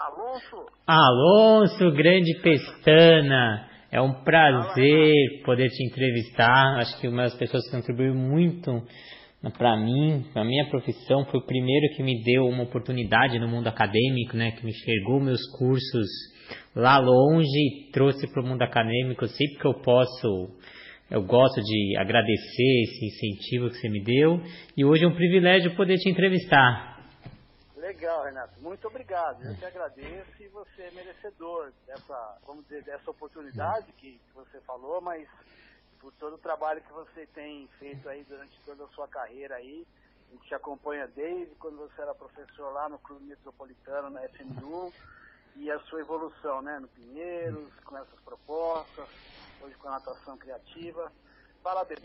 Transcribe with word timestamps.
Alonso. 0.00 0.66
Alonso, 0.86 1.92
grande 1.92 2.32
Pestana. 2.40 3.68
É 3.92 4.00
um 4.00 4.24
prazer 4.24 5.42
poder 5.44 5.68
te 5.68 5.84
entrevistar. 5.84 6.78
Acho 6.78 6.98
que 6.98 7.06
uma 7.06 7.24
das 7.24 7.34
pessoas 7.34 7.64
que 7.66 7.76
contribuiu 7.76 8.14
muito 8.14 8.82
para 9.58 9.76
mim, 9.76 10.24
para 10.32 10.42
minha 10.42 10.70
profissão, 10.70 11.26
foi 11.26 11.40
o 11.40 11.44
primeiro 11.44 11.94
que 11.94 12.02
me 12.02 12.22
deu 12.22 12.46
uma 12.46 12.62
oportunidade 12.62 13.38
no 13.38 13.46
mundo 13.46 13.66
acadêmico, 13.66 14.38
né? 14.38 14.52
Que 14.52 14.64
me 14.64 14.70
enxergou 14.70 15.20
meus 15.20 15.42
cursos 15.58 16.06
lá 16.74 16.98
longe 16.98 17.46
e 17.46 17.90
trouxe 17.92 18.26
para 18.32 18.42
o 18.42 18.46
mundo 18.46 18.62
acadêmico 18.62 19.26
sempre 19.26 19.58
que 19.58 19.66
eu 19.66 19.74
posso. 19.82 20.56
Eu 21.10 21.22
gosto 21.24 21.60
de 21.60 21.96
agradecer 21.98 22.82
esse 22.84 23.06
incentivo 23.06 23.68
que 23.68 23.76
você 23.76 23.88
me 23.88 24.02
deu 24.02 24.40
e 24.76 24.84
hoje 24.84 25.04
é 25.04 25.08
um 25.08 25.14
privilégio 25.14 25.74
poder 25.74 25.96
te 25.98 26.08
entrevistar. 26.08 26.89
Legal, 28.00 28.24
Renato. 28.24 28.58
Muito 28.62 28.88
obrigado. 28.88 29.44
Eu 29.44 29.54
te 29.56 29.64
agradeço 29.66 30.42
e 30.42 30.48
você 30.48 30.84
é 30.84 30.90
merecedor 30.92 31.70
dessa, 31.86 32.38
vamos 32.46 32.64
dizer, 32.64 32.82
dessa 32.82 33.10
oportunidade 33.10 33.92
que 33.92 34.18
você 34.34 34.58
falou, 34.62 35.02
mas 35.02 35.28
por 35.98 36.10
todo 36.14 36.36
o 36.36 36.38
trabalho 36.38 36.80
que 36.80 36.92
você 36.94 37.26
tem 37.26 37.68
feito 37.78 38.08
aí 38.08 38.24
durante 38.24 38.58
toda 38.64 38.84
a 38.84 38.88
sua 38.88 39.06
carreira 39.06 39.56
aí. 39.56 39.86
A 40.30 40.32
gente 40.32 40.46
te 40.46 40.54
acompanha 40.54 41.06
desde 41.08 41.54
quando 41.56 41.76
você 41.76 42.00
era 42.00 42.14
professor 42.14 42.72
lá 42.72 42.88
no 42.88 42.98
Clube 43.00 43.26
Metropolitano, 43.26 44.08
na 44.08 44.26
FMU, 44.30 44.90
e 45.56 45.70
a 45.70 45.78
sua 45.80 46.00
evolução, 46.00 46.62
né, 46.62 46.78
no 46.78 46.88
Pinheiros, 46.88 47.68
com 47.84 47.98
essas 47.98 48.18
propostas, 48.20 49.10
hoje 49.60 49.74
com 49.74 49.88
a 49.88 49.90
natação 49.90 50.38
criativa. 50.38 51.12
Parabéns. 51.62 52.00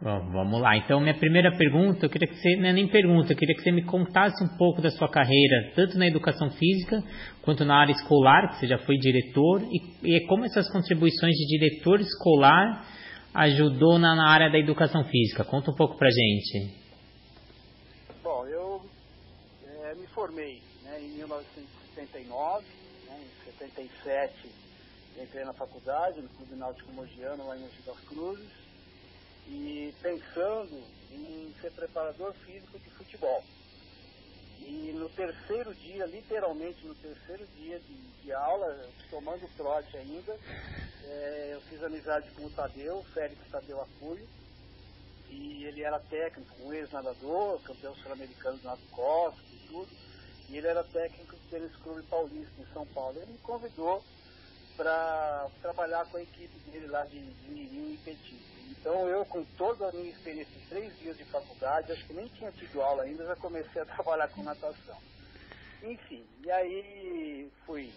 Bom, 0.00 0.30
vamos 0.32 0.60
lá. 0.60 0.76
Então, 0.76 1.00
minha 1.00 1.14
primeira 1.14 1.56
pergunta, 1.56 2.06
eu 2.06 2.10
queria 2.10 2.26
que 2.26 2.34
você, 2.34 2.56
não 2.56 2.70
é 2.70 2.72
nem 2.72 2.88
pergunta, 2.88 3.32
eu 3.32 3.36
queria 3.36 3.54
que 3.54 3.62
você 3.62 3.70
me 3.70 3.84
contasse 3.84 4.42
um 4.42 4.56
pouco 4.56 4.80
da 4.80 4.90
sua 4.90 5.08
carreira, 5.08 5.72
tanto 5.76 5.98
na 5.98 6.06
educação 6.06 6.50
física 6.50 7.02
quanto 7.42 7.64
na 7.64 7.78
área 7.78 7.92
escolar, 7.92 8.48
que 8.48 8.56
você 8.56 8.66
já 8.66 8.78
foi 8.78 8.96
diretor, 8.96 9.62
e, 9.70 10.16
e 10.16 10.26
como 10.26 10.44
essas 10.44 10.70
contribuições 10.72 11.34
de 11.34 11.58
diretor 11.58 12.00
escolar 12.00 12.86
ajudou 13.34 13.98
na, 13.98 14.16
na 14.16 14.28
área 14.28 14.50
da 14.50 14.58
educação 14.58 15.04
física. 15.04 15.44
Conta 15.44 15.70
um 15.70 15.74
pouco 15.74 15.96
pra 15.96 16.08
gente. 16.08 16.80
Bom, 18.22 18.46
eu 18.46 18.80
é, 19.84 19.94
me 19.94 20.06
formei 20.08 20.62
né, 20.82 21.00
em 21.00 21.10
1979, 21.18 22.64
né, 23.06 23.20
em 23.20 23.50
77 23.50 24.60
entrei 25.22 25.44
na 25.44 25.52
faculdade, 25.52 26.22
no 26.22 26.28
Clube 26.30 26.54
Náutico 26.56 26.92
Mogiano, 26.92 27.46
lá 27.46 27.56
em 27.56 27.60
Mogi 27.60 27.82
das 27.84 28.00
Cruzes, 28.00 28.50
e 29.50 29.92
pensando 30.00 30.80
em 31.10 31.52
ser 31.60 31.72
preparador 31.72 32.32
físico 32.34 32.78
de 32.78 32.88
futebol. 32.90 33.42
E 34.60 34.92
no 34.94 35.08
terceiro 35.08 35.74
dia, 35.74 36.06
literalmente 36.06 36.86
no 36.86 36.94
terceiro 36.94 37.44
dia 37.56 37.80
de, 37.80 37.94
de 38.22 38.32
aula, 38.32 38.88
tomando 39.10 39.48
trote 39.56 39.96
ainda, 39.96 40.38
é, 41.04 41.50
eu 41.54 41.60
fiz 41.62 41.82
amizade 41.82 42.30
com 42.32 42.44
o 42.44 42.50
Tadeu, 42.50 43.02
Félix 43.12 43.40
Tadeu 43.50 43.80
Acúlio, 43.80 44.28
e 45.28 45.64
ele 45.64 45.82
era 45.82 45.98
técnico, 45.98 46.54
um 46.62 46.72
ex-nadador, 46.72 47.60
campeão 47.62 47.94
sul-americano 47.96 48.58
do 48.58 48.64
nado 48.64 48.82
cósmico 48.92 49.48
e 49.52 49.68
tudo, 49.68 49.90
e 50.48 50.56
ele 50.56 50.66
era 50.66 50.84
técnico 50.84 51.34
do 51.34 51.50
Tênis 51.50 51.74
Clube 51.76 52.02
Paulista, 52.04 52.52
em 52.60 52.72
São 52.72 52.86
Paulo. 52.86 53.16
Ele 53.16 53.32
me 53.32 53.38
convidou 53.38 54.04
para 54.80 55.46
trabalhar 55.60 56.06
com 56.06 56.16
a 56.16 56.22
equipe 56.22 56.58
dele 56.70 56.86
lá 56.86 57.04
de, 57.04 57.20
Mirim 57.50 57.92
e 57.92 57.98
Petit. 57.98 58.40
Então 58.70 59.06
eu, 59.06 59.26
com 59.26 59.44
toda 59.58 59.90
a 59.90 59.92
minha 59.92 60.10
experiência 60.10 60.58
três 60.70 60.98
dias 60.98 61.18
de 61.18 61.24
faculdade, 61.26 61.92
acho 61.92 62.06
que 62.06 62.14
nem 62.14 62.26
tinha 62.28 62.50
tido 62.52 62.80
aula 62.80 63.02
ainda, 63.02 63.26
já 63.26 63.36
comecei 63.36 63.82
a 63.82 63.84
trabalhar 63.94 64.28
com 64.28 64.42
natação. 64.42 64.96
Enfim, 65.82 66.24
e 66.42 66.50
aí 66.50 67.52
fui 67.66 67.92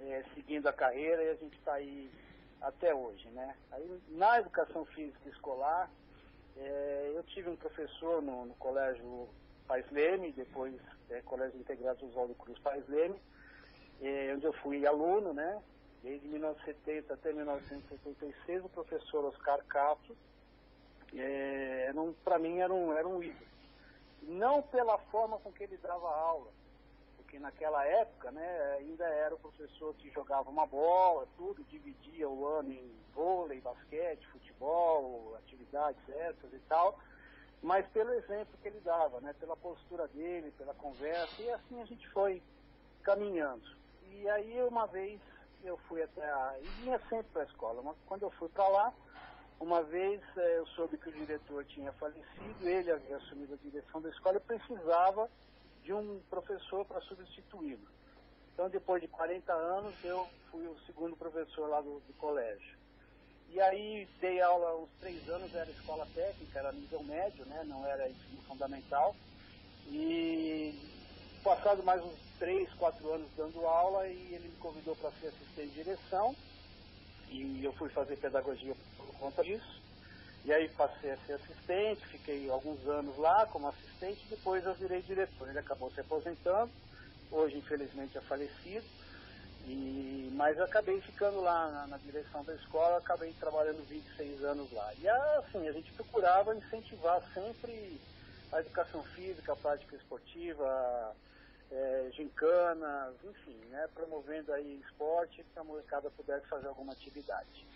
é, 0.00 0.24
seguindo 0.34 0.66
a 0.66 0.72
carreira 0.72 1.22
e 1.22 1.28
a 1.28 1.34
gente 1.34 1.56
está 1.56 1.74
aí 1.74 2.10
até 2.60 2.92
hoje, 2.92 3.28
né? 3.28 3.54
Aí, 3.70 4.00
na 4.08 4.40
educação 4.40 4.84
física 4.86 5.28
escolar, 5.28 5.88
é, 6.56 7.12
eu 7.14 7.22
tive 7.22 7.50
um 7.50 7.56
professor 7.56 8.20
no, 8.20 8.46
no 8.46 8.54
colégio 8.54 9.28
Pais 9.68 9.88
Leme, 9.92 10.32
depois 10.32 10.74
é, 11.08 11.20
Colégio 11.20 11.60
Integrado 11.60 12.04
Oswaldo 12.04 12.34
Cruz 12.34 12.58
Pais 12.58 12.82
Leme, 12.88 13.20
é, 14.02 14.32
onde 14.34 14.44
eu 14.44 14.52
fui 14.54 14.84
aluno, 14.84 15.32
né? 15.32 15.62
Desde 16.02 16.26
1970 16.28 17.12
até 17.12 17.32
1976, 17.32 18.64
o 18.64 18.68
professor 18.70 19.24
Oscar 19.26 19.62
Castro, 19.66 20.16
é, 21.14 21.92
para 22.24 22.38
mim 22.38 22.58
era 22.58 22.72
um, 22.72 22.92
era 22.92 23.06
um 23.06 23.22
ídolo. 23.22 23.50
Não 24.22 24.62
pela 24.62 24.96
forma 24.96 25.38
com 25.38 25.52
que 25.52 25.64
ele 25.64 25.76
dava 25.76 26.08
aula, 26.08 26.50
porque 27.16 27.38
naquela 27.38 27.84
época 27.84 28.30
né, 28.30 28.76
ainda 28.78 29.04
era 29.04 29.34
o 29.34 29.38
professor 29.38 29.94
que 29.94 30.10
jogava 30.10 30.48
uma 30.48 30.66
bola, 30.66 31.28
tudo, 31.36 31.62
dividia 31.64 32.28
o 32.28 32.46
ano 32.46 32.72
em 32.72 32.90
vôlei, 33.14 33.60
basquete, 33.60 34.26
futebol, 34.28 35.36
atividades 35.36 36.00
essas 36.08 36.52
e 36.52 36.58
tal, 36.68 36.98
mas 37.62 37.86
pelo 37.88 38.12
exemplo 38.14 38.58
que 38.62 38.68
ele 38.68 38.80
dava, 38.80 39.20
né, 39.20 39.34
pela 39.38 39.56
postura 39.56 40.08
dele, 40.08 40.52
pela 40.56 40.74
conversa, 40.74 41.42
e 41.42 41.50
assim 41.50 41.80
a 41.80 41.84
gente 41.84 42.08
foi 42.08 42.42
caminhando. 43.02 43.62
E 44.10 44.28
aí 44.28 44.62
uma 44.62 44.86
vez 44.86 45.20
eu 45.64 45.76
fui 45.88 46.02
até 46.02 46.22
a. 46.22 46.58
e 46.60 46.66
vinha 46.82 46.98
sempre 47.08 47.30
para 47.32 47.42
a 47.42 47.46
escola, 47.46 47.82
mas 47.82 47.96
quando 48.06 48.22
eu 48.22 48.30
fui 48.32 48.48
para 48.48 48.68
lá, 48.68 48.94
uma 49.58 49.82
vez 49.82 50.20
eh, 50.36 50.58
eu 50.58 50.66
soube 50.68 50.96
que 50.98 51.08
o 51.08 51.12
diretor 51.12 51.64
tinha 51.66 51.92
falecido, 51.94 52.68
ele 52.68 52.90
havia 52.90 53.16
assumido 53.16 53.54
a 53.54 53.56
direção 53.56 54.00
da 54.00 54.08
escola 54.08 54.38
e 54.38 54.40
precisava 54.40 55.30
de 55.82 55.92
um 55.92 56.20
professor 56.30 56.84
para 56.84 57.00
substituí-lo. 57.02 57.86
Então, 58.54 58.68
depois 58.68 59.00
de 59.00 59.08
40 59.08 59.52
anos, 59.52 59.94
eu 60.04 60.28
fui 60.50 60.66
o 60.66 60.78
segundo 60.80 61.16
professor 61.16 61.68
lá 61.68 61.80
do, 61.80 62.00
do 62.00 62.12
colégio. 62.14 62.78
E 63.48 63.60
aí 63.60 64.08
dei 64.20 64.40
aula 64.40 64.76
uns 64.76 64.90
três 65.00 65.26
anos, 65.28 65.52
era 65.54 65.70
escola 65.70 66.06
técnica, 66.14 66.58
era 66.58 66.72
nível 66.72 67.02
médio, 67.02 67.44
né? 67.46 67.64
não 67.64 67.84
era 67.84 68.08
ensino 68.08 68.40
fundamental. 68.42 69.16
E 69.86 70.99
passado 71.42 71.82
mais 71.82 72.02
uns 72.02 72.18
três, 72.38 72.72
quatro 72.74 73.12
anos 73.12 73.28
dando 73.36 73.66
aula 73.66 74.06
e 74.06 74.34
ele 74.34 74.48
me 74.48 74.56
convidou 74.56 74.94
para 74.96 75.10
ser 75.12 75.28
assistente 75.28 75.68
de 75.70 75.82
direção 75.84 76.34
e 77.28 77.64
eu 77.64 77.72
fui 77.74 77.88
fazer 77.90 78.16
pedagogia 78.16 78.74
por 78.96 79.06
conta 79.18 79.42
disso. 79.42 79.80
E 80.44 80.52
aí 80.52 80.68
passei 80.70 81.10
a 81.10 81.16
ser 81.26 81.34
assistente, 81.34 82.06
fiquei 82.06 82.48
alguns 82.50 82.86
anos 82.88 83.16
lá 83.18 83.46
como 83.46 83.68
assistente, 83.68 84.26
depois 84.28 84.64
eu 84.64 84.74
virei 84.74 85.02
diretor. 85.02 85.48
Ele 85.48 85.58
acabou 85.58 85.90
se 85.90 86.00
aposentando, 86.00 86.70
hoje 87.30 87.58
infelizmente 87.58 88.16
é 88.16 88.20
falecido, 88.22 88.86
e, 89.66 90.30
mas 90.32 90.58
acabei 90.58 91.00
ficando 91.02 91.40
lá 91.42 91.70
na, 91.70 91.86
na, 91.88 91.98
direção 91.98 92.42
da 92.42 92.54
escola, 92.54 92.98
acabei 92.98 93.32
trabalhando 93.34 93.86
26 93.86 94.42
anos 94.42 94.72
lá. 94.72 94.92
E 94.98 95.08
assim, 95.08 95.68
a 95.68 95.72
gente 95.72 95.92
procurava 95.92 96.56
incentivar 96.56 97.22
sempre 97.34 98.00
a 98.52 98.60
educação 98.60 99.02
física, 99.14 99.52
a 99.52 99.56
prática 99.56 99.96
esportiva, 99.96 101.16
é, 101.70 102.10
gincanas, 102.12 103.14
enfim, 103.24 103.56
né, 103.70 103.88
promovendo 103.94 104.52
aí 104.52 104.80
esporte 104.80 105.44
que 105.52 105.58
a 105.58 105.64
molecada 105.64 106.10
pudesse 106.10 106.46
fazer 106.46 106.66
alguma 106.66 106.92
atividade. 106.92 107.66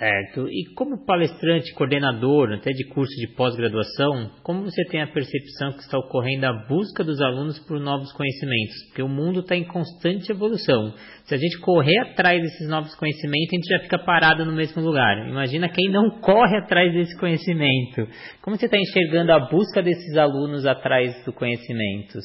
Certo. 0.00 0.48
E 0.48 0.64
como 0.74 1.04
palestrante, 1.04 1.74
coordenador, 1.74 2.54
até 2.54 2.70
de 2.70 2.88
curso 2.88 3.14
de 3.16 3.34
pós-graduação, 3.36 4.30
como 4.42 4.62
você 4.62 4.82
tem 4.86 5.02
a 5.02 5.06
percepção 5.06 5.72
que 5.72 5.80
está 5.80 5.98
ocorrendo 5.98 6.46
a 6.46 6.66
busca 6.66 7.04
dos 7.04 7.20
alunos 7.20 7.58
por 7.66 7.78
novos 7.78 8.10
conhecimentos? 8.14 8.86
Porque 8.86 9.02
o 9.02 9.08
mundo 9.08 9.40
está 9.40 9.54
em 9.54 9.64
constante 9.64 10.32
evolução. 10.32 10.94
Se 11.24 11.34
a 11.34 11.36
gente 11.36 11.60
correr 11.60 11.98
atrás 11.98 12.40
desses 12.40 12.66
novos 12.66 12.94
conhecimentos, 12.94 13.52
a 13.52 13.56
gente 13.56 13.68
já 13.68 13.78
fica 13.80 13.98
parado 13.98 14.46
no 14.46 14.52
mesmo 14.52 14.82
lugar. 14.82 15.28
Imagina 15.28 15.68
quem 15.68 15.90
não 15.90 16.18
corre 16.20 16.56
atrás 16.56 16.90
desse 16.94 17.14
conhecimento. 17.18 18.08
Como 18.40 18.56
você 18.56 18.64
está 18.64 18.78
enxergando 18.78 19.32
a 19.32 19.50
busca 19.50 19.82
desses 19.82 20.16
alunos 20.16 20.64
atrás 20.64 21.22
do 21.26 21.32
conhecimentos? 21.34 22.24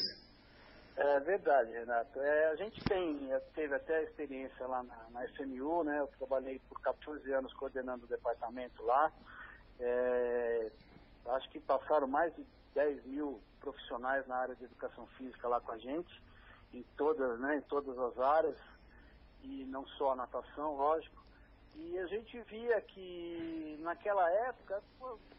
É 0.98 1.20
verdade, 1.20 1.72
Renato. 1.72 2.20
É, 2.22 2.52
a 2.52 2.56
gente 2.56 2.82
tem, 2.86 3.30
teve 3.54 3.76
até 3.76 4.04
experiência 4.04 4.66
lá 4.66 4.82
na, 4.84 5.10
na 5.10 5.28
FMU, 5.30 5.84
né? 5.84 6.00
Eu 6.00 6.08
trabalhei 6.18 6.60
por 6.70 6.80
14 6.80 7.32
anos 7.34 7.54
coordenando 7.54 8.06
o 8.06 8.08
departamento 8.08 8.82
lá. 8.84 9.12
É, 9.80 10.72
acho 11.28 11.50
que 11.50 11.60
passaram 11.60 12.08
mais 12.08 12.34
de 12.36 12.46
10 12.74 13.06
mil 13.06 13.42
profissionais 13.60 14.26
na 14.28 14.38
área 14.38 14.56
de 14.56 14.64
educação 14.64 15.06
física 15.18 15.48
lá 15.48 15.60
com 15.60 15.72
a 15.74 15.78
gente, 15.78 16.24
em 16.74 16.84
todas, 16.96 17.40
né, 17.40 17.58
em 17.58 17.62
todas 17.62 17.98
as 17.98 18.18
áreas, 18.20 18.58
e 19.44 19.66
não 19.66 19.86
só 19.88 20.14
a 20.14 20.16
natação, 20.16 20.78
lógico. 20.78 21.24
E 21.76 22.00
a 22.00 22.08
gente 22.08 22.40
via 22.44 22.80
que 22.82 23.78
naquela 23.82 24.30
época, 24.32 24.82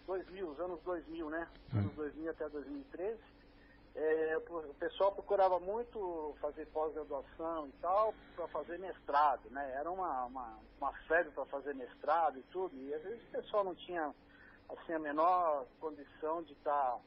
2000, 0.06 0.50
os 0.50 0.60
anos 0.60 0.82
2000, 0.82 1.30
né? 1.30 1.48
Anos 1.74 1.94
2000 1.94 2.30
até 2.30 2.48
2013, 2.48 3.18
é, 3.96 4.36
o 4.36 4.74
pessoal 4.74 5.10
procurava 5.12 5.58
muito 5.58 6.36
fazer 6.40 6.66
pós-graduação 6.66 7.66
e 7.66 7.72
tal 7.80 8.14
para 8.34 8.46
fazer 8.48 8.78
mestrado, 8.78 9.48
né? 9.50 9.74
Era 9.74 9.90
uma, 9.90 10.26
uma, 10.26 10.58
uma 10.78 10.92
febre 11.08 11.32
para 11.32 11.46
fazer 11.46 11.74
mestrado 11.74 12.38
e 12.38 12.42
tudo, 12.52 12.76
e 12.76 12.92
às 12.92 13.02
vezes 13.02 13.22
o 13.22 13.30
pessoal 13.32 13.64
não 13.64 13.74
tinha 13.74 14.14
assim 14.68 14.92
a 14.92 14.98
menor 14.98 15.64
condição 15.80 16.42
de 16.42 16.52
estar 16.52 16.92
tá 16.92 16.98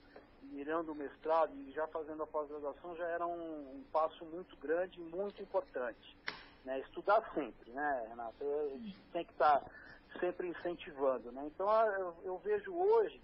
mirando 0.44 0.92
o 0.92 0.96
mestrado 0.96 1.54
e 1.54 1.72
já 1.72 1.86
fazendo 1.88 2.24
a 2.24 2.28
pós-graduação 2.28 2.96
já 2.96 3.06
era 3.08 3.28
um, 3.28 3.76
um, 3.76 3.84
passo 3.92 4.26
muito 4.26 4.58
grande 4.58 5.00
e 5.00 5.04
muito 5.04 5.42
importante. 5.44 6.18
Né? 6.66 6.80
Estudar 6.80 7.22
sempre, 7.36 7.72
né, 7.72 8.08
Renato? 8.10 8.44
A 8.44 8.78
gente 8.78 9.00
tem 9.12 9.26
que 9.26 9.32
estar 9.32 9.60
tá 9.60 9.72
sempre 10.20 10.48
incentivando. 10.48 11.32
Né? 11.32 11.44
Então 11.46 11.70
eu, 11.92 12.16
eu 12.24 12.38
vejo 12.40 12.74
hoje, 12.74 13.22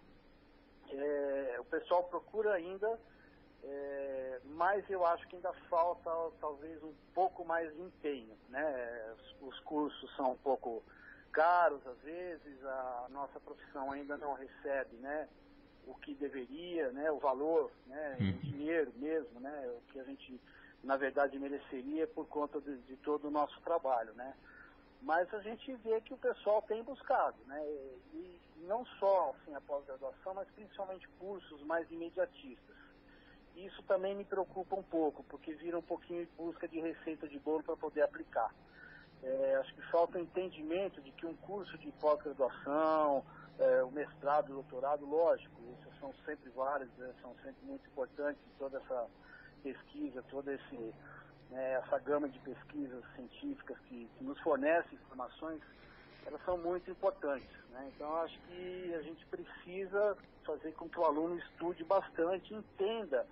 é, 0.91 1.57
o 1.59 1.65
pessoal 1.65 2.03
procura 2.03 2.53
ainda, 2.53 2.99
é, 3.65 4.39
mas 4.45 4.87
eu 4.89 5.05
acho 5.05 5.27
que 5.27 5.35
ainda 5.35 5.53
falta 5.69 6.09
talvez 6.39 6.81
um 6.83 6.93
pouco 7.13 7.43
mais 7.43 7.73
de 7.73 7.81
empenho. 7.81 8.37
Né? 8.49 9.15
Os, 9.41 9.53
os 9.53 9.59
cursos 9.61 10.15
são 10.15 10.31
um 10.31 10.37
pouco 10.37 10.83
caros 11.31 11.85
às 11.85 11.97
vezes, 11.99 12.63
a 12.63 13.07
nossa 13.09 13.39
profissão 13.39 13.91
ainda 13.91 14.15
não 14.17 14.33
recebe, 14.33 14.95
né? 14.97 15.27
o 15.87 15.93
que 15.95 16.13
deveria, 16.15 16.91
né, 16.91 17.11
o 17.11 17.19
valor, 17.19 17.71
né, 17.87 18.17
uhum. 18.19 18.31
dinheiro 18.41 18.91
mesmo, 18.95 19.39
né, 19.39 19.67
o 19.77 19.91
que 19.91 19.99
a 19.99 20.03
gente 20.03 20.39
na 20.83 20.97
verdade 20.97 21.37
mereceria 21.39 22.07
por 22.07 22.27
conta 22.27 22.59
de, 22.61 22.77
de, 22.77 22.95
todo 22.97 23.27
o 23.27 23.31
nosso 23.31 23.59
trabalho, 23.61 24.13
né. 24.13 24.33
Mas 25.01 25.31
a 25.33 25.39
gente 25.41 25.71
vê 25.77 26.01
que 26.01 26.13
o 26.13 26.17
pessoal 26.17 26.61
tem 26.63 26.83
buscado, 26.83 27.37
né, 27.45 27.61
e 28.13 28.39
não 28.61 28.85
só 28.99 29.35
assim 29.35 29.53
a 29.53 29.61
pós-graduação, 29.61 30.33
mas 30.33 30.47
principalmente 30.55 31.07
cursos 31.19 31.61
mais 31.63 31.89
imediatistas. 31.91 32.75
Isso 33.55 33.81
também 33.83 34.13
me 34.15 34.25
preocupa 34.25 34.75
um 34.75 34.83
pouco, 34.83 35.23
porque 35.23 35.53
vira 35.53 35.77
um 35.77 35.81
pouquinho 35.81 36.23
em 36.23 36.29
busca 36.37 36.67
de 36.67 36.79
receita 36.79 37.27
de 37.27 37.39
bolo 37.39 37.63
para 37.63 37.77
poder 37.77 38.01
aplicar. 38.01 38.53
É, 39.23 39.55
acho 39.59 39.73
que 39.73 39.81
falta 39.89 40.19
entendimento 40.19 41.01
de 41.01 41.11
que 41.11 41.25
um 41.25 41.35
curso 41.37 41.77
de 41.77 41.91
pós-graduação, 41.93 43.25
é, 43.57 43.83
o 43.83 43.91
mestrado, 43.91 44.49
o 44.51 44.55
doutorado, 44.55 45.05
lógico, 45.05 45.61
isso 45.79 45.89
são 45.99 46.13
sempre 46.25 46.49
vários, 46.49 46.89
né, 46.97 47.13
são 47.21 47.33
sempre 47.43 47.65
muito 47.65 47.87
importantes 47.87 48.41
toda 48.59 48.77
essa 48.77 49.07
pesquisa, 49.63 50.21
toda 50.29 50.53
esse, 50.53 50.93
né, 51.49 51.73
essa 51.73 51.97
gama 51.99 52.27
de 52.27 52.37
pesquisas 52.39 53.03
científicas 53.15 53.77
que, 53.87 54.09
que, 54.17 54.23
nos 54.23 54.39
fornecem 54.41 54.99
informações, 55.05 55.61
elas 56.25 56.43
são 56.43 56.57
muito 56.57 56.91
importantes. 56.91 57.49
Né? 57.71 57.91
Então, 57.95 58.15
acho 58.17 58.37
que 58.41 58.93
a 58.93 59.01
gente 59.01 59.25
precisa 59.27 60.17
fazer 60.43 60.73
com 60.73 60.89
que 60.89 60.99
o 60.99 61.05
aluno 61.05 61.37
estude 61.39 61.83
bastante, 61.83 62.53
entenda 62.53 63.25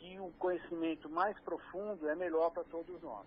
que 0.00 0.18
o 0.18 0.30
conhecimento 0.38 1.10
mais 1.10 1.38
profundo 1.40 2.08
é 2.08 2.16
melhor 2.16 2.50
para 2.50 2.64
todos 2.64 3.00
nós. 3.02 3.26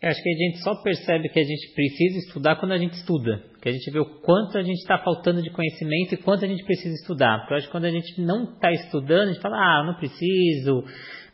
Eu 0.00 0.10
acho 0.10 0.22
que 0.22 0.28
a 0.28 0.36
gente 0.36 0.58
só 0.58 0.74
percebe 0.82 1.28
que 1.28 1.38
a 1.38 1.44
gente 1.44 1.74
precisa 1.74 2.18
estudar 2.18 2.56
quando 2.56 2.72
a 2.72 2.78
gente 2.78 2.94
estuda. 2.94 3.42
Que 3.60 3.68
a 3.68 3.72
gente 3.72 3.90
vê 3.90 3.98
o 3.98 4.20
quanto 4.20 4.58
a 4.58 4.62
gente 4.62 4.78
está 4.78 4.98
faltando 4.98 5.42
de 5.42 5.50
conhecimento 5.50 6.14
e 6.14 6.16
quanto 6.18 6.44
a 6.44 6.48
gente 6.48 6.64
precisa 6.64 6.94
estudar. 6.94 7.40
Porque 7.40 7.54
eu 7.54 7.56
acho 7.58 7.66
que 7.66 7.72
quando 7.72 7.86
a 7.86 7.90
gente 7.90 8.20
não 8.20 8.44
está 8.44 8.70
estudando, 8.72 9.28
a 9.28 9.32
gente 9.32 9.40
fala, 9.40 9.56
ah, 9.56 9.84
não 9.84 9.94
preciso, 9.94 10.84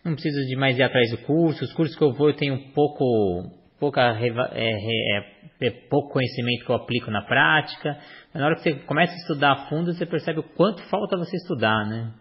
não 0.04 0.14
preciso 0.14 0.46
de 0.46 0.56
mais 0.56 0.78
ir 0.78 0.82
atrás 0.82 1.10
do 1.10 1.18
curso. 1.18 1.64
Os 1.64 1.72
cursos 1.72 1.96
que 1.96 2.02
eu 2.02 2.12
vou 2.12 2.28
eu 2.28 2.36
tenho 2.36 2.72
pouco, 2.72 3.04
pouca, 3.80 4.16
é, 4.20 4.28
é, 4.28 5.66
é, 5.66 5.70
pouco 5.90 6.12
conhecimento 6.12 6.64
que 6.64 6.70
eu 6.70 6.76
aplico 6.76 7.10
na 7.10 7.22
prática. 7.22 7.98
Mas 8.32 8.40
na 8.40 8.46
hora 8.46 8.54
que 8.54 8.62
você 8.62 8.74
começa 8.86 9.12
a 9.12 9.16
estudar 9.16 9.52
a 9.52 9.68
fundo, 9.68 9.92
você 9.92 10.06
percebe 10.06 10.38
o 10.38 10.44
quanto 10.54 10.82
falta 10.84 11.16
você 11.16 11.36
estudar, 11.36 11.84
né? 11.86 12.12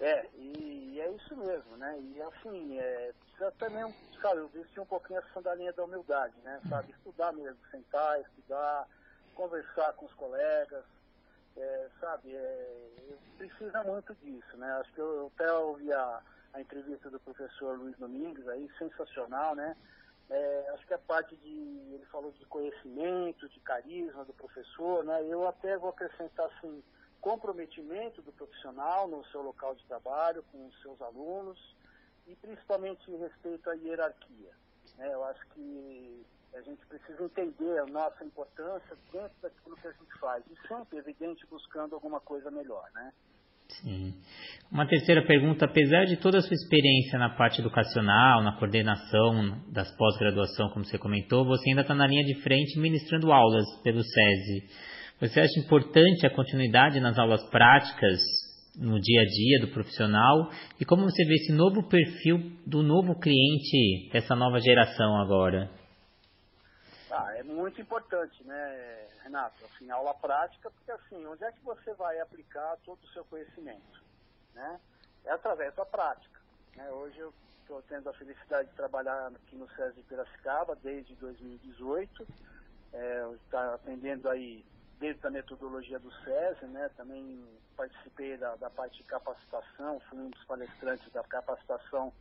É, 0.00 0.22
e 0.38 1.00
é 1.00 1.14
isso 1.16 1.36
mesmo, 1.36 1.76
né? 1.88 2.00
E 2.00 2.22
assim, 2.22 2.78
é, 2.78 3.12
precisa 3.20 3.50
também 3.52 3.94
sabe, 4.20 4.38
eu 4.38 4.48
vestir 4.48 4.80
um 4.80 4.86
pouquinho 4.86 5.18
essa 5.18 5.28
sandalinha 5.32 5.72
da 5.72 5.84
humildade, 5.84 6.34
né? 6.42 6.60
Sabe, 6.68 6.92
estudar 6.92 7.32
mesmo, 7.32 7.58
sentar, 7.70 8.20
estudar, 8.20 8.86
conversar 9.34 9.92
com 9.94 10.06
os 10.06 10.12
colegas, 10.14 10.84
é, 11.56 11.88
sabe, 12.00 12.34
é, 12.34 12.88
precisa 13.36 13.82
muito 13.84 14.14
disso, 14.16 14.56
né? 14.56 14.70
Acho 14.80 14.92
que 14.92 15.00
eu, 15.00 15.14
eu 15.14 15.32
até 15.34 15.52
ouvi 15.52 15.92
a, 15.92 16.20
a 16.52 16.60
entrevista 16.60 17.10
do 17.10 17.20
professor 17.20 17.78
Luiz 17.78 17.96
Domingues 17.96 18.46
aí, 18.48 18.68
sensacional, 18.78 19.54
né? 19.54 19.76
É, 20.30 20.70
acho 20.74 20.86
que 20.86 20.92
a 20.92 20.98
parte 20.98 21.34
de, 21.36 21.48
ele 21.48 22.04
falou 22.12 22.30
de 22.32 22.44
conhecimento, 22.46 23.48
de 23.48 23.60
carisma 23.60 24.24
do 24.24 24.34
professor, 24.34 25.04
né? 25.04 25.24
Eu 25.24 25.46
até 25.48 25.78
vou 25.78 25.90
acrescentar, 25.90 26.46
assim, 26.46 26.82
comprometimento 27.20 28.20
do 28.20 28.32
profissional 28.32 29.08
no 29.08 29.24
seu 29.26 29.42
local 29.42 29.74
de 29.74 29.84
trabalho, 29.86 30.44
com 30.52 30.66
os 30.66 30.82
seus 30.82 31.00
alunos, 31.00 31.58
e 32.28 32.36
principalmente 32.36 33.10
respeito 33.16 33.70
à 33.70 33.74
hierarquia. 33.74 34.50
Né? 34.96 35.12
Eu 35.12 35.24
acho 35.24 35.40
que 35.54 36.26
a 36.54 36.60
gente 36.60 36.84
precisa 36.86 37.24
entender 37.24 37.78
a 37.78 37.86
nossa 37.86 38.24
importância 38.24 38.96
dentro 39.12 39.32
daquilo 39.42 39.76
que 39.76 39.88
a 39.88 39.92
gente 39.92 40.18
faz 40.20 40.44
e 40.50 40.68
sempre, 40.68 40.98
evidente, 40.98 41.46
buscando 41.46 41.94
alguma 41.94 42.20
coisa 42.20 42.50
melhor, 42.50 42.84
né? 42.94 43.12
Sim. 43.68 44.14
Uma 44.72 44.86
terceira 44.86 45.26
pergunta, 45.26 45.66
apesar 45.66 46.06
de 46.06 46.16
toda 46.16 46.38
a 46.38 46.40
sua 46.40 46.54
experiência 46.54 47.18
na 47.18 47.36
parte 47.36 47.60
educacional, 47.60 48.42
na 48.42 48.56
coordenação 48.58 49.62
das 49.70 49.94
pós-graduação, 49.94 50.70
como 50.70 50.86
você 50.86 50.98
comentou, 50.98 51.44
você 51.44 51.68
ainda 51.68 51.82
está 51.82 51.94
na 51.94 52.06
linha 52.06 52.24
de 52.24 52.40
frente 52.42 52.78
ministrando 52.78 53.30
aulas 53.30 53.66
pelo 53.82 54.02
SESI. 54.02 54.68
Você 55.20 55.40
acha 55.40 55.60
importante 55.60 56.26
a 56.26 56.34
continuidade 56.34 56.98
nas 56.98 57.18
aulas 57.18 57.44
práticas 57.50 58.20
no 58.78 59.00
dia 59.00 59.22
a 59.22 59.24
dia 59.24 59.60
do 59.60 59.72
profissional 59.72 60.50
e 60.80 60.84
como 60.84 61.02
você 61.02 61.24
vê 61.24 61.34
esse 61.34 61.52
novo 61.52 61.88
perfil 61.88 62.38
do 62.64 62.82
novo 62.82 63.18
cliente 63.18 64.08
dessa 64.12 64.36
nova 64.36 64.60
geração 64.60 65.20
agora? 65.20 65.68
Ah, 67.10 67.34
é 67.36 67.42
muito 67.42 67.80
importante, 67.80 68.44
né, 68.44 69.08
Renato? 69.24 69.64
Assim, 69.64 69.90
aula 69.90 70.14
prática, 70.14 70.70
porque 70.70 70.92
assim, 70.92 71.26
onde 71.26 71.42
é 71.44 71.50
que 71.50 71.64
você 71.64 71.92
vai 71.94 72.20
aplicar 72.20 72.76
todo 72.84 73.02
o 73.02 73.08
seu 73.08 73.24
conhecimento? 73.24 74.02
Né? 74.54 74.78
É 75.24 75.32
através 75.32 75.74
da 75.74 75.84
prática. 75.84 76.40
Né? 76.76 76.88
Hoje 76.90 77.18
eu 77.18 77.34
estou 77.62 77.82
tendo 77.82 78.08
a 78.08 78.14
felicidade 78.14 78.68
de 78.68 78.76
trabalhar 78.76 79.28
aqui 79.28 79.56
no 79.56 79.68
SESI 79.70 79.96
de 79.96 80.02
Piracicaba 80.04 80.76
desde 80.76 81.14
2018, 81.16 82.26
é, 82.92 83.32
está 83.44 83.74
atendendo 83.74 84.28
aí 84.28 84.64
dentro 84.98 85.22
da 85.22 85.30
metodologia 85.30 85.98
do 85.98 86.10
SESI, 86.24 86.66
né? 86.66 86.90
Também 86.96 87.44
participei 87.76 88.36
da, 88.36 88.56
da 88.56 88.68
parte 88.68 88.98
de 88.98 89.04
capacitação, 89.04 90.00
fui 90.10 90.18
um 90.18 90.30
dos 90.30 90.44
palestrantes 90.44 91.10
da 91.12 91.22
capacitação 91.22 92.12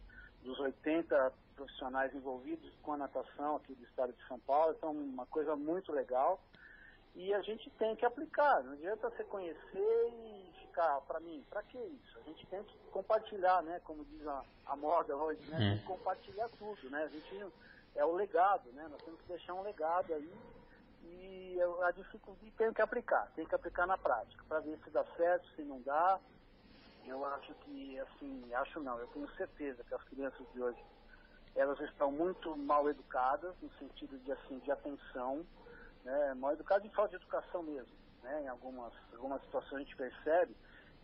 dos 0.43 0.59
80 0.59 1.33
profissionais 1.55 2.13
envolvidos 2.13 2.71
com 2.83 2.93
a 2.93 2.97
natação 2.97 3.55
aqui 3.55 3.73
do 3.73 3.83
estado 3.83 4.13
de 4.13 4.27
São 4.27 4.39
Paulo, 4.39 4.75
então 4.77 4.91
uma 4.91 5.25
coisa 5.25 5.55
muito 5.55 5.91
legal. 5.91 6.39
E 7.15 7.33
a 7.33 7.41
gente 7.41 7.67
tem 7.71 7.95
que 7.95 8.05
aplicar, 8.05 8.63
não 8.63 8.73
adianta 8.73 9.09
você 9.09 9.23
conhecer 9.23 9.57
e 9.75 10.53
ficar, 10.61 11.01
para 11.01 11.19
mim, 11.19 11.43
para 11.49 11.63
que 11.63 11.77
isso? 11.77 12.19
A 12.19 12.21
gente 12.21 12.45
tem 12.45 12.63
que 12.63 12.77
compartilhar, 12.91 13.63
né? 13.63 13.81
Como 13.83 14.05
diz 14.05 14.25
a, 14.27 14.43
a 14.67 14.75
moda 14.75 15.15
hoje, 15.15 15.41
né? 15.49 15.57
Tem 15.57 15.77
que 15.79 15.83
é. 15.83 15.87
compartilhar 15.87 16.47
tudo, 16.59 16.89
né? 16.91 17.03
A 17.03 17.07
gente 17.07 17.53
é 17.95 18.05
o 18.05 18.13
legado, 18.13 18.71
né? 18.73 18.87
Nós 18.91 19.01
temos 19.01 19.19
que 19.21 19.29
deixar 19.29 19.55
um 19.55 19.63
legado 19.63 20.13
aí 20.13 20.31
e 21.11 21.59
a 21.83 21.91
dificuldade 21.91 22.51
tem 22.57 22.73
que 22.73 22.81
aplicar, 22.81 23.31
tem 23.35 23.45
que 23.45 23.55
aplicar 23.55 23.87
na 23.87 23.97
prática, 23.97 24.43
para 24.47 24.59
ver 24.59 24.77
se 24.83 24.89
dá 24.89 25.03
certo, 25.15 25.47
se 25.55 25.61
não 25.61 25.81
dá. 25.81 26.19
Eu 27.05 27.23
acho 27.25 27.53
que, 27.55 27.97
assim, 27.99 28.53
acho 28.53 28.79
não, 28.81 28.99
eu 28.99 29.07
tenho 29.07 29.29
certeza 29.35 29.83
que 29.83 29.93
as 29.93 30.03
crianças 30.03 30.45
de 30.53 30.61
hoje, 30.61 30.83
elas 31.55 31.79
estão 31.81 32.11
muito 32.11 32.55
mal 32.57 32.89
educadas, 32.89 33.55
no 33.61 33.69
sentido 33.79 34.17
de, 34.19 34.31
assim, 34.31 34.59
de 34.59 34.71
atenção, 34.71 35.45
né, 36.03 36.33
mal 36.33 36.53
educadas 36.53 36.85
em 36.85 36.89
falta 36.89 37.11
de 37.11 37.23
educação 37.23 37.63
mesmo. 37.63 37.95
Né, 38.23 38.43
em 38.43 38.47
algumas, 38.47 38.91
algumas 39.13 39.41
situações 39.43 39.75
a 39.75 39.83
gente 39.83 39.95
percebe, 39.95 40.55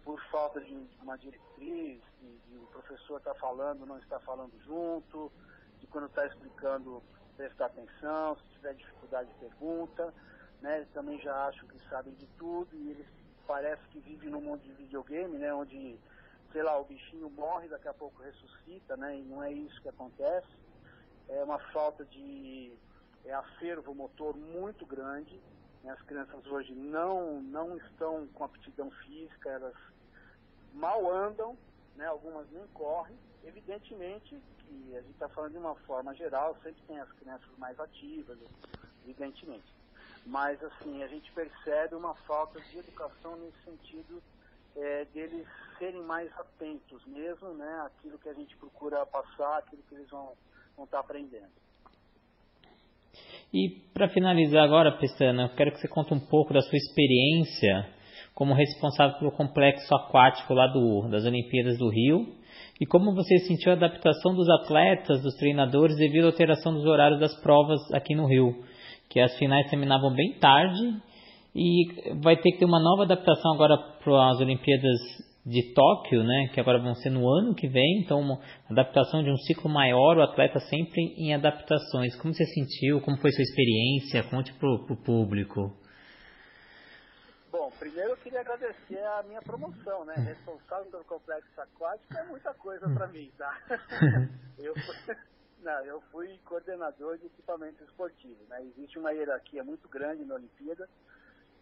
por 0.04 0.22
falta 0.30 0.60
de 0.60 0.88
uma 1.02 1.18
diretriz, 1.18 2.02
de, 2.20 2.38
de 2.38 2.58
o 2.58 2.68
professor 2.68 3.18
está 3.18 3.34
falando, 3.36 3.86
não 3.86 3.98
está 4.00 4.20
falando 4.20 4.52
junto, 4.66 5.32
de 5.80 5.88
quando 5.88 6.08
está 6.08 6.26
explicando 6.26 7.02
prestar 7.44 7.66
atenção, 7.66 8.38
se 8.38 8.44
tiver 8.56 8.74
dificuldade 8.74 9.30
pergunta, 9.38 10.14
né? 10.62 10.78
Eles 10.78 10.90
também 10.94 11.20
já 11.20 11.48
acham 11.48 11.68
que 11.68 11.90
sabem 11.90 12.14
de 12.14 12.26
tudo 12.38 12.74
e 12.74 12.92
eles 12.92 13.06
parece 13.46 13.82
que 13.90 14.00
vivem 14.00 14.30
num 14.30 14.40
mundo 14.40 14.62
de 14.62 14.72
videogame, 14.72 15.38
né? 15.38 15.54
Onde, 15.54 16.00
sei 16.54 16.64
lá, 16.64 16.80
o 16.80 16.86
bichinho 16.86 17.30
morre, 17.30 17.68
daqui 17.68 17.90
a 17.90 17.94
pouco 17.94 18.22
ressuscita, 18.22 18.96
né? 18.96 19.18
E 19.18 19.24
não 19.24 19.44
é 19.44 19.52
isso 19.52 19.82
que 19.82 19.90
acontece. 19.90 20.48
É 21.28 21.44
uma 21.44 21.60
falta 21.60 22.06
de 22.06 22.72
é, 23.26 23.34
acervo 23.34 23.94
motor 23.94 24.38
muito 24.38 24.86
grande. 24.86 25.38
Né? 25.84 25.92
As 25.92 26.02
crianças 26.04 26.46
hoje 26.48 26.74
não, 26.74 27.42
não 27.42 27.76
estão 27.76 28.26
com 28.28 28.46
aptidão 28.46 28.90
física, 29.06 29.50
elas 29.50 29.76
mal 30.74 31.12
andam, 31.12 31.58
né? 31.98 32.06
algumas 32.06 32.50
nem 32.52 32.66
correm. 32.68 33.18
Evidentemente 33.44 34.42
a 34.96 35.02
gente 35.02 35.12
está 35.12 35.30
falando 35.30 35.52
de 35.52 35.58
uma 35.58 35.76
forma 35.76 36.14
geral, 36.16 36.56
sempre 36.64 36.82
tem 36.88 37.00
as 37.00 37.12
crianças 37.14 37.58
mais 37.58 37.80
ativas, 37.80 38.38
evidentemente. 39.04 39.74
Mas, 40.26 40.64
assim, 40.64 41.04
a 41.04 41.08
gente 41.08 41.32
percebe 41.32 41.96
uma 41.96 42.16
falta 42.16 42.60
de 42.62 42.78
educação 42.78 43.36
nesse 43.38 43.62
sentido 43.64 44.22
é, 44.76 45.06
deles 45.06 45.48
serem 45.78 46.02
mais 46.04 46.32
atentos 46.38 47.06
mesmo, 47.06 47.54
né, 47.54 47.84
aquilo 47.86 48.18
que 48.18 48.30
a 48.30 48.34
gente 48.34 48.56
procura 48.58 49.06
passar, 49.06 49.58
aquilo 49.58 49.84
que 49.84 49.96
eles 49.96 50.10
vão 50.10 50.34
estar 50.72 50.86
tá 50.88 51.00
aprendendo. 51.00 51.52
E 53.54 53.70
para 53.94 54.10
finalizar 54.10 54.64
agora, 54.64 54.98
Pestana, 54.98 55.44
eu 55.44 55.56
quero 55.56 55.72
que 55.72 55.80
você 55.80 55.88
conte 55.88 56.14
um 56.14 56.20
pouco 56.20 56.54
da 56.54 56.62
sua 56.62 56.78
experiência 56.78 57.94
como 58.34 58.54
responsável 58.56 59.20
pelo 59.20 59.32
complexo 59.32 59.94
aquático 59.94 60.54
lá 60.56 60.66
do, 60.68 61.08
das 61.08 61.24
Olimpíadas 61.24 61.78
do 61.78 61.88
Rio. 61.90 62.36
E 62.82 62.86
como 62.86 63.14
você 63.14 63.38
sentiu 63.40 63.72
a 63.72 63.76
adaptação 63.76 64.34
dos 64.34 64.50
atletas, 64.50 65.22
dos 65.22 65.36
treinadores, 65.36 65.96
devido 65.96 66.26
à 66.26 66.28
alteração 66.28 66.74
dos 66.74 66.86
horários 66.86 67.20
das 67.20 67.36
provas 67.42 67.80
aqui 67.94 68.16
no 68.16 68.26
Rio? 68.26 68.56
Que 69.10 69.20
as 69.20 69.38
finais 69.38 69.70
terminavam 69.70 70.14
bem 70.14 70.34
tarde 70.40 70.82
e 71.56 72.16
vai 72.22 72.36
ter 72.36 72.52
que 72.52 72.60
ter 72.60 72.66
uma 72.66 72.80
nova 72.80 73.04
adaptação 73.04 73.54
agora 73.54 73.78
para 74.04 74.30
as 74.32 74.40
Olimpíadas 74.40 75.00
de 75.46 75.74
Tóquio, 75.74 76.24
né, 76.24 76.50
que 76.54 76.60
agora 76.60 76.80
vão 76.80 76.96
ser 76.96 77.10
no 77.10 77.28
ano 77.28 77.54
que 77.54 77.68
vem, 77.68 78.00
então 78.00 78.20
uma 78.20 78.40
adaptação 78.70 79.22
de 79.22 79.30
um 79.30 79.36
ciclo 79.38 79.70
maior, 79.70 80.18
o 80.18 80.22
atleta 80.22 80.58
sempre 80.60 81.02
em 81.18 81.34
adaptações. 81.34 82.16
Como 82.16 82.34
você 82.34 82.46
sentiu? 82.46 83.02
Como 83.02 83.18
foi 83.18 83.32
sua 83.32 83.44
experiência? 83.44 84.24
Conte 84.24 84.54
para 84.54 84.70
o 84.70 85.04
público. 85.04 85.83
Primeiro 87.84 88.12
eu 88.12 88.18
queria 88.18 88.40
agradecer 88.40 89.04
a 89.04 89.24
minha 89.24 89.42
promoção, 89.42 90.06
né? 90.06 90.14
Responsável 90.16 90.90
pelo 90.90 91.04
complexo 91.04 91.60
aquático 91.60 92.18
é 92.18 92.24
muita 92.24 92.54
coisa 92.54 92.88
para 92.88 93.08
mim, 93.08 93.30
tá? 93.38 93.60
eu, 94.58 94.74
fui, 94.74 95.18
não, 95.60 95.84
eu 95.84 96.00
fui 96.10 96.40
coordenador 96.46 97.18
de 97.18 97.26
equipamento 97.26 97.84
esportivo, 97.84 98.42
né? 98.48 98.64
Existe 98.64 98.98
uma 98.98 99.12
hierarquia 99.12 99.66
muito 99.66 99.90
grande 99.90 100.24
na 100.24 100.36
Olimpíada, 100.36 100.88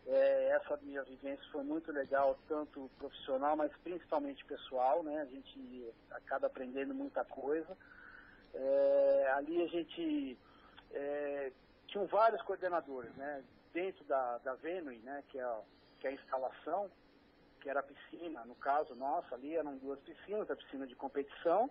é, 0.05 0.49
essa 0.49 0.77
minha 0.83 1.01
vivência 1.01 1.43
foi 1.51 1.63
muito 1.63 1.91
legal, 1.91 2.37
tanto 2.47 2.87
profissional, 2.99 3.55
mas 3.55 3.71
principalmente 3.83 4.45
pessoal, 4.45 5.01
né? 5.01 5.21
A 5.21 5.25
gente 5.25 5.91
acaba 6.11 6.45
aprendendo 6.45 6.93
muita 6.93 7.25
coisa. 7.25 7.75
É, 8.53 9.31
ali 9.37 9.63
a 9.63 9.67
gente 9.67 10.37
é, 10.91 11.51
tinha 11.87 12.05
vários 12.05 12.43
coordenadores, 12.43 13.11
né? 13.15 13.43
Dentro 13.73 14.03
da, 14.03 14.37
da 14.37 14.53
Venue, 14.53 14.99
né? 14.99 15.23
Que 15.27 15.39
é, 15.39 15.61
que 16.01 16.07
é 16.07 16.09
a 16.09 16.13
instalação, 16.13 16.89
que 17.61 17.69
era 17.69 17.79
a 17.79 17.83
piscina, 17.83 18.43
no 18.43 18.55
caso 18.55 18.95
nossa, 18.95 19.35
ali 19.35 19.55
eram 19.55 19.77
duas 19.77 19.99
piscinas, 19.99 20.49
a 20.49 20.55
piscina 20.55 20.87
de 20.87 20.95
competição, 20.95 21.69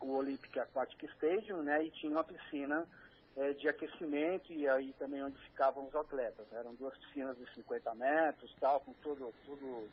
o 0.00 0.16
Olympic 0.16 0.58
Aquatic 0.58 1.04
Stadium, 1.04 1.62
né? 1.62 1.84
E 1.84 1.90
tinha 1.90 2.10
uma 2.10 2.24
piscina 2.24 2.88
é, 3.36 3.52
de 3.52 3.68
aquecimento 3.68 4.52
e 4.52 4.66
aí 4.66 4.92
também 4.98 5.22
onde 5.22 5.38
ficavam 5.38 5.86
os 5.86 5.94
atletas. 5.94 6.46
Eram 6.52 6.74
duas 6.74 6.96
piscinas 6.96 7.36
de 7.36 7.46
50 7.54 7.94
metros, 7.94 8.56
tal, 8.58 8.80
com 8.80 8.94
tudo, 8.94 9.32
tudo 9.44 9.88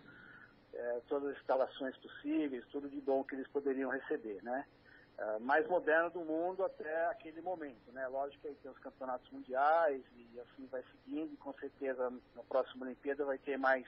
é, 0.73 1.01
todas 1.07 1.31
as 1.31 1.37
instalações 1.37 1.95
possíveis, 1.97 2.65
tudo 2.71 2.89
de 2.89 3.01
bom 3.01 3.23
que 3.23 3.35
eles 3.35 3.47
poderiam 3.49 3.91
receber, 3.91 4.41
né? 4.41 4.65
É, 5.19 5.39
mais 5.39 5.67
moderno 5.67 6.09
do 6.11 6.21
mundo 6.21 6.63
até 6.63 7.07
aquele 7.07 7.41
momento, 7.41 7.91
né? 7.91 8.07
Lógico 8.07 8.41
que 8.41 8.47
aí 8.47 8.55
tem 8.55 8.71
os 8.71 8.77
campeonatos 8.79 9.29
mundiais 9.31 10.01
e 10.15 10.39
assim 10.39 10.65
vai 10.67 10.81
seguindo 10.83 11.33
e 11.33 11.37
com 11.37 11.51
certeza 11.55 12.09
na 12.33 12.43
próxima 12.43 12.85
Olimpíada 12.85 13.25
vai 13.25 13.37
ter 13.37 13.57
mais, 13.57 13.85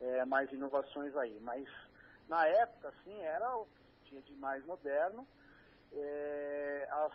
é, 0.00 0.24
mais 0.24 0.50
inovações 0.50 1.14
aí. 1.14 1.38
Mas 1.42 1.68
na 2.26 2.46
época, 2.46 2.88
assim, 2.88 3.20
era 3.20 3.54
o 3.54 3.68
tinha 4.06 4.22
de 4.22 4.32
mais 4.36 4.64
moderno. 4.64 5.28
É, 5.92 6.88
as, 6.90 7.12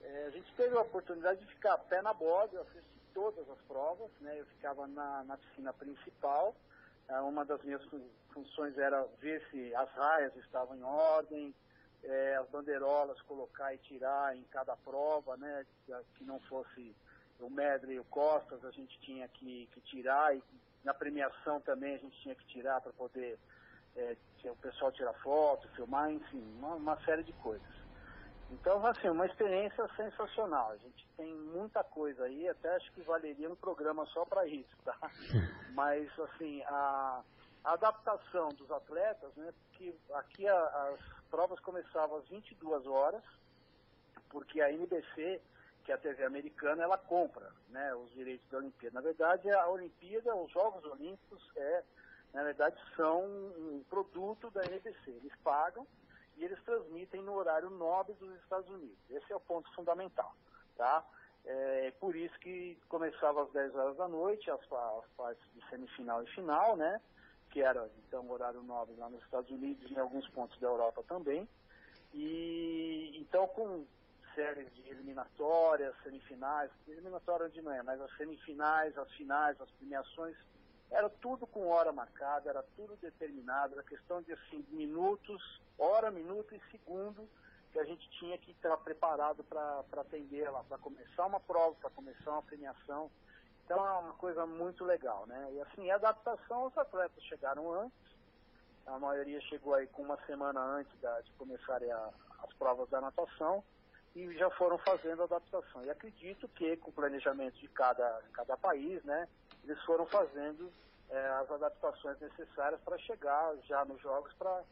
é, 0.00 0.26
a 0.28 0.30
gente 0.30 0.50
teve 0.54 0.74
a 0.78 0.80
oportunidade 0.80 1.40
de 1.40 1.46
ficar 1.52 1.76
pé 1.76 2.00
na 2.00 2.14
borda, 2.14 2.56
eu 2.56 2.62
assisti 2.62 3.00
todas 3.12 3.46
as 3.50 3.58
provas, 3.68 4.10
né? 4.18 4.40
Eu 4.40 4.46
ficava 4.46 4.86
na, 4.86 5.24
na 5.24 5.36
piscina 5.36 5.74
principal. 5.74 6.54
Uma 7.24 7.44
das 7.44 7.60
minhas 7.64 7.82
funções 8.32 8.78
era 8.78 9.04
ver 9.20 9.44
se 9.50 9.74
as 9.74 9.90
raias 9.90 10.34
estavam 10.36 10.76
em 10.76 10.82
ordem, 10.84 11.52
é, 12.04 12.36
as 12.36 12.48
bandeirolas 12.48 13.20
colocar 13.22 13.74
e 13.74 13.78
tirar 13.78 14.36
em 14.36 14.42
cada 14.44 14.76
prova, 14.76 15.36
né? 15.36 15.66
Que 16.16 16.24
não 16.24 16.40
fosse 16.40 16.94
o 17.40 17.50
Medley 17.50 17.96
e 17.96 18.00
o 18.00 18.04
Costas, 18.04 18.64
a 18.64 18.70
gente 18.70 18.98
tinha 19.00 19.26
que, 19.28 19.66
que 19.72 19.80
tirar 19.82 20.36
e 20.36 20.42
na 20.84 20.94
premiação 20.94 21.60
também 21.60 21.94
a 21.94 21.98
gente 21.98 22.18
tinha 22.20 22.34
que 22.34 22.44
tirar 22.46 22.80
para 22.80 22.92
poder 22.92 23.38
é, 23.96 24.16
o 24.44 24.56
pessoal 24.56 24.92
tirar 24.92 25.12
foto, 25.14 25.68
filmar, 25.70 26.10
enfim, 26.10 26.42
uma, 26.58 26.74
uma 26.74 26.96
série 27.04 27.22
de 27.22 27.32
coisas. 27.34 27.80
Então, 28.50 28.84
assim, 28.84 29.08
uma 29.08 29.26
experiência 29.26 29.88
sensacional. 29.96 30.70
A 30.70 30.76
gente 30.76 31.06
tem 31.16 31.32
muita 31.34 31.84
coisa 31.84 32.24
aí, 32.24 32.48
até 32.48 32.74
acho 32.76 32.90
que 32.92 33.02
valeria 33.02 33.48
um 33.48 33.54
programa 33.54 34.04
só 34.06 34.24
para 34.24 34.46
isso, 34.46 34.76
tá? 34.84 34.96
Mas, 35.72 36.08
assim, 36.18 36.62
a, 36.62 37.22
a, 37.62 37.72
adaptação 37.72 38.48
dos 38.50 38.70
atletas, 38.70 39.32
né? 39.36 39.52
Porque 39.52 39.94
aqui 40.14 40.48
a, 40.48 40.56
as 40.56 41.19
provas 41.30 41.60
começavam 41.60 42.18
às 42.18 42.28
22 42.28 42.86
horas, 42.86 43.22
porque 44.28 44.60
a 44.60 44.70
NBC, 44.70 45.40
que 45.84 45.92
é 45.92 45.94
a 45.94 45.98
TV 45.98 46.24
americana, 46.24 46.82
ela 46.82 46.98
compra, 46.98 47.50
né? 47.68 47.94
Os 47.94 48.10
direitos 48.12 48.48
da 48.50 48.58
Olimpíada. 48.58 48.94
Na 48.94 49.00
verdade, 49.00 49.50
a 49.50 49.68
Olimpíada, 49.68 50.34
os 50.34 50.50
Jogos 50.52 50.84
Olímpicos, 50.84 51.42
é, 51.56 51.84
na 52.32 52.42
verdade, 52.42 52.76
são 52.96 53.24
um 53.24 53.84
produto 53.88 54.50
da 54.50 54.64
NBC. 54.64 55.10
Eles 55.10 55.32
pagam 55.42 55.86
e 56.36 56.44
eles 56.44 56.62
transmitem 56.64 57.22
no 57.22 57.34
horário 57.34 57.70
nobre 57.70 58.14
dos 58.14 58.34
Estados 58.42 58.68
Unidos. 58.68 58.98
Esse 59.08 59.32
é 59.32 59.36
o 59.36 59.40
ponto 59.40 59.72
fundamental, 59.74 60.34
tá? 60.76 61.04
É 61.44 61.90
por 61.98 62.14
isso 62.14 62.38
que 62.40 62.78
começava 62.88 63.42
às 63.42 63.50
10 63.50 63.74
horas 63.74 63.96
da 63.96 64.06
noite, 64.06 64.50
as, 64.50 64.60
as 64.60 65.06
partes 65.16 65.42
de 65.54 65.66
semifinal 65.70 66.22
e 66.22 66.26
final, 66.28 66.76
né? 66.76 67.00
Que 67.50 67.60
era, 67.60 67.90
então, 68.06 68.30
horário 68.30 68.62
nobre 68.62 68.94
lá 68.96 69.08
nos 69.08 69.22
Estados 69.24 69.50
Unidos 69.50 69.90
e 69.90 69.94
em 69.94 69.98
alguns 69.98 70.28
pontos 70.28 70.58
da 70.60 70.68
Europa 70.68 71.02
também. 71.08 71.48
E, 72.14 73.16
então, 73.20 73.46
com 73.48 73.84
séries 74.34 74.72
de 74.74 74.88
eliminatórias, 74.88 75.94
semifinais, 76.02 76.70
eliminatória 76.86 77.48
de 77.48 77.60
manhã, 77.60 77.82
mas 77.82 78.00
as 78.00 78.16
semifinais, 78.16 78.96
as 78.96 79.10
finais, 79.12 79.60
as 79.60 79.70
premiações, 79.72 80.36
era 80.90 81.08
tudo 81.08 81.46
com 81.46 81.68
hora 81.68 81.92
marcada, 81.92 82.50
era 82.50 82.62
tudo 82.76 82.96
determinado, 82.96 83.74
era 83.74 83.82
questão 83.82 84.22
de 84.22 84.32
assim, 84.32 84.64
minutos, 84.70 85.60
hora, 85.78 86.10
minuto 86.10 86.54
e 86.54 86.60
segundo 86.70 87.28
que 87.72 87.78
a 87.78 87.84
gente 87.84 88.08
tinha 88.18 88.36
que 88.38 88.50
estar 88.50 88.76
preparado 88.78 89.44
para 89.44 89.84
atender 90.00 90.50
lá, 90.50 90.64
para 90.64 90.78
começar 90.78 91.26
uma 91.26 91.38
prova, 91.38 91.76
para 91.80 91.90
começar 91.90 92.32
uma 92.32 92.42
premiação. 92.42 93.10
Então 93.70 93.86
é 93.86 93.92
uma 94.00 94.14
coisa 94.14 94.44
muito 94.46 94.84
legal, 94.84 95.24
né? 95.28 95.48
E 95.52 95.60
assim, 95.60 95.88
a 95.92 95.94
adaptação, 95.94 96.66
os 96.66 96.76
atletas 96.76 97.22
chegaram 97.22 97.72
antes, 97.72 97.96
a 98.84 98.98
maioria 98.98 99.40
chegou 99.42 99.74
aí 99.74 99.86
com 99.86 100.02
uma 100.02 100.18
semana 100.26 100.60
antes 100.60 100.92
da, 101.00 101.20
de 101.20 101.30
começarem 101.34 101.88
a, 101.92 102.10
as 102.42 102.52
provas 102.54 102.90
da 102.90 103.00
natação 103.00 103.62
e 104.16 104.36
já 104.36 104.50
foram 104.50 104.76
fazendo 104.78 105.22
a 105.22 105.26
adaptação. 105.26 105.84
E 105.84 105.90
acredito 105.90 106.48
que 106.48 106.76
com 106.78 106.90
o 106.90 106.92
planejamento 106.92 107.60
de 107.60 107.68
cada, 107.68 108.20
cada 108.32 108.56
país, 108.56 109.04
né, 109.04 109.28
eles 109.62 109.80
foram 109.84 110.04
fazendo 110.04 110.68
é, 111.08 111.28
as 111.40 111.48
adaptações 111.52 112.18
necessárias 112.18 112.80
para 112.80 112.98
chegar 112.98 113.56
já 113.68 113.84
nos 113.84 114.02
jogos 114.02 114.32
para 114.32 114.64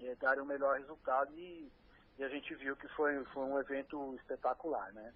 é, 0.00 0.16
darem 0.16 0.42
o 0.42 0.46
melhor 0.46 0.76
resultado 0.76 1.32
e, 1.32 1.70
e, 2.18 2.24
a 2.24 2.28
gente 2.28 2.52
viu 2.56 2.74
que 2.74 2.88
foi, 2.88 3.24
foi 3.26 3.44
um 3.44 3.56
evento 3.60 4.16
espetacular, 4.16 4.92
né? 4.94 5.14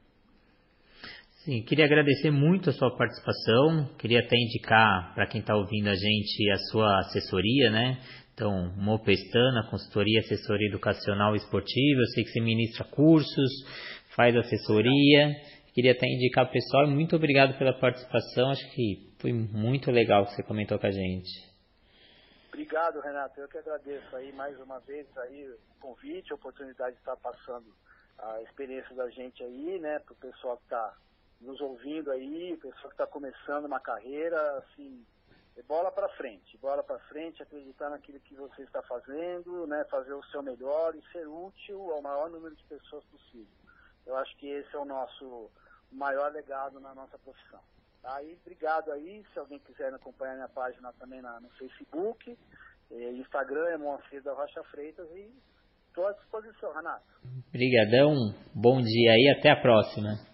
Sim, 1.45 1.63
queria 1.63 1.87
agradecer 1.87 2.31
muito 2.31 2.69
a 2.69 2.73
sua 2.73 2.95
participação, 2.97 3.95
queria 3.99 4.21
até 4.21 4.37
indicar 4.37 5.15
para 5.15 5.27
quem 5.27 5.41
está 5.41 5.57
ouvindo 5.57 5.89
a 5.89 5.95
gente 5.95 6.51
a 6.51 6.57
sua 6.71 6.99
assessoria, 7.01 7.71
né? 7.71 7.99
Então, 8.35 8.73
Mopestana, 8.77 9.67
consultoria, 9.71 10.21
assessoria 10.21 10.69
educacional 10.69 11.35
e 11.35 11.39
esportiva, 11.39 12.01
eu 12.01 12.07
sei 12.15 12.25
que 12.25 12.31
você 12.31 12.41
ministra 12.41 12.85
cursos, 12.85 13.51
faz 14.15 14.37
assessoria, 14.37 15.35
Queria 15.73 15.93
até 15.93 16.07
indicar 16.07 16.47
o 16.47 16.51
pessoal, 16.51 16.87
muito 16.89 17.15
obrigado 17.15 17.57
pela 17.57 17.73
participação, 17.73 18.51
acho 18.51 18.69
que 18.73 19.15
foi 19.21 19.33
muito 19.33 19.91
legal 19.91 20.27
que 20.27 20.35
você 20.35 20.43
comentou 20.43 20.79
com 20.79 20.87
a 20.87 20.91
gente. 20.91 21.49
Obrigado, 22.49 23.01
Renato. 23.01 23.41
Eu 23.41 23.49
que 23.49 23.59
agradeço 23.59 24.17
aí 24.17 24.33
mais 24.33 24.59
uma 24.61 24.81
vez 24.81 25.07
aí 25.17 25.49
o 25.49 25.81
convite, 25.81 26.33
a 26.33 26.35
oportunidade 26.35 26.95
de 26.95 26.99
estar 26.99 27.17
passando 27.17 27.73
a 28.19 28.43
experiência 28.43 28.95
da 28.97 29.09
gente 29.11 29.43
aí, 29.45 29.79
né, 29.79 30.01
para 30.01 30.13
o 30.13 30.17
pessoal 30.17 30.57
que 30.57 30.65
está 30.65 30.97
nos 31.41 31.61
ouvindo 31.61 32.11
aí, 32.11 32.53
o 32.53 32.59
pessoal 32.59 32.89
que 32.89 32.95
está 32.95 33.07
começando 33.07 33.65
uma 33.65 33.81
carreira, 33.81 34.59
assim, 34.59 35.05
é 35.57 35.63
bola 35.63 35.91
para 35.91 36.09
frente, 36.11 36.57
bola 36.59 36.83
para 36.83 36.99
frente, 37.01 37.43
acreditar 37.43 37.91
naquilo 37.91 38.21
que 38.21 38.35
você 38.35 38.63
está 38.63 38.83
fazendo, 38.83 39.67
né, 39.67 39.85
fazer 39.91 40.13
o 40.13 40.25
seu 40.25 40.43
melhor 40.43 40.95
e 40.95 41.03
ser 41.13 41.27
útil 41.27 41.93
ao 41.93 42.03
maior 42.03 42.31
número 42.31 42.55
de 42.55 42.65
pessoas 42.65 43.05
possível. 43.05 43.47
Eu 44.07 44.17
acho 44.17 44.37
que 44.37 44.49
esse 44.49 44.75
é 44.75 44.79
o 44.79 44.85
nosso 44.85 45.51
maior 45.91 46.33
legado 46.33 46.79
na 46.81 46.95
nossa 46.95 47.19
profissão. 47.19 47.61
Tá? 48.03 48.23
E 48.23 48.35
obrigado 48.35 48.91
aí, 48.93 49.25
se 49.33 49.39
alguém 49.39 49.59
quiser 49.59 49.93
acompanhar 49.93 50.35
minha 50.35 50.49
página 50.49 50.93
também 50.95 51.21
na, 51.21 51.41
no 51.41 51.51
Facebook, 51.51 52.39
eh, 52.91 53.13
Instagram 53.13 53.69
é 53.69 53.77
Moacir 53.77 54.23
da 54.23 54.33
Rocha 54.33 54.63
Freitas 54.65 55.07
e 55.11 55.31
estou 55.89 56.07
à 56.07 56.13
disposição, 56.13 56.73
Renato. 56.73 57.05
Obrigadão, 57.49 58.15
bom 58.55 58.81
dia 58.81 59.13
aí, 59.13 59.37
até 59.39 59.51
a 59.51 59.61
próxima. 59.61 60.30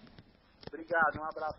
Obrigado, 0.76 1.18
um 1.21 1.25
abraço 1.25 1.54